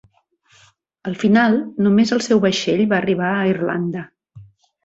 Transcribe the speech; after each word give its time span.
Al 1.11 1.17
final, 1.23 1.59
només 1.87 2.13
el 2.17 2.25
seu 2.29 2.41
vaixell 2.47 2.81
va 2.95 2.99
arribar 3.01 3.31
a 3.37 3.47
Irlanda. 3.55 4.07